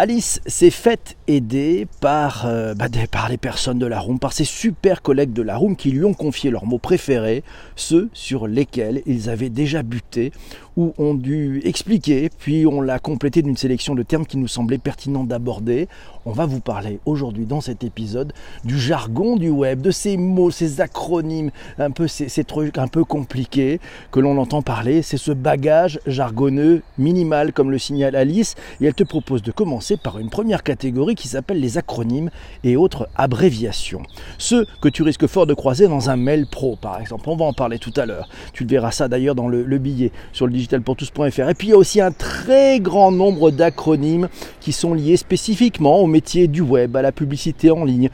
[0.00, 4.44] Alice s'est faite aider par, euh, bah, par les personnes de la room, par ses
[4.44, 7.42] super collègues de la room qui lui ont confié leurs mots préférés,
[7.74, 10.30] ceux sur lesquels ils avaient déjà buté
[10.76, 14.78] ou ont dû expliquer, puis on l'a complété d'une sélection de termes qui nous semblaient
[14.78, 15.88] pertinents d'aborder.
[16.24, 20.52] On va vous parler aujourd'hui dans cet épisode du jargon du web, de ces mots,
[20.52, 23.80] ces acronymes, un peu ces, ces trucs un peu compliqués
[24.12, 25.02] que l'on entend parler.
[25.02, 29.87] C'est ce bagage jargonneux minimal comme le signale Alice et elle te propose de commencer
[29.96, 32.30] par une première catégorie qui s'appelle les acronymes
[32.64, 34.02] et autres abréviations.
[34.38, 37.28] Ceux que tu risques fort de croiser dans un mail pro par exemple.
[37.28, 38.28] On va en parler tout à l'heure.
[38.52, 41.48] Tu verras ça d'ailleurs dans le, le billet sur le digitalpourtous.fr.
[41.48, 44.28] Et puis il y a aussi un très grand nombre d'acronymes
[44.60, 48.10] qui sont liés spécifiquement au métier du web, à la publicité en ligne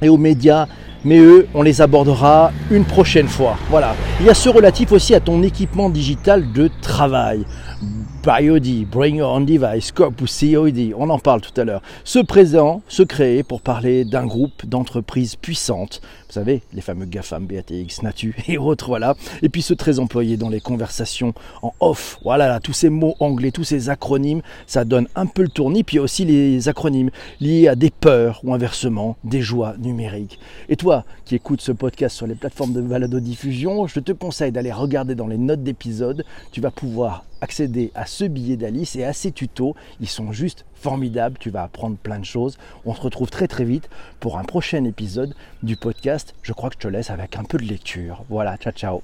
[0.00, 0.66] et aux médias
[1.04, 3.56] mais eux, on les abordera une prochaine fois.
[3.70, 3.94] Voilà.
[4.20, 7.44] Il y a ce relatif aussi à ton équipement digital de travail.
[8.22, 12.20] BioD, Bring Your Own Device, COP ou COD, on en parle tout à l'heure, se
[12.20, 18.02] présent, se créer pour parler d'un groupe d'entreprises puissantes, vous savez, les fameux GAFAM, BATX,
[18.02, 22.46] Natu et autres, voilà, et puis se très employé dans les conversations en off, voilà,
[22.46, 25.98] là, tous ces mots anglais, tous ces acronymes, ça donne un peu le tournis, puis
[25.98, 30.38] aussi les acronymes liés à des peurs ou inversement des joies numériques.
[30.68, 34.72] Et toi, qui écoutes ce podcast sur les plateformes de balado-diffusion, je te conseille d'aller
[34.72, 39.12] regarder dans les notes d'épisode, tu vas pouvoir accéder à ce billet d'Alice et à
[39.12, 39.74] ces tutos.
[40.00, 42.56] Ils sont juste formidables, tu vas apprendre plein de choses.
[42.86, 43.90] On se retrouve très très vite
[44.20, 46.34] pour un prochain épisode du podcast.
[46.42, 48.24] Je crois que je te laisse avec un peu de lecture.
[48.30, 49.02] Voilà, ciao ciao.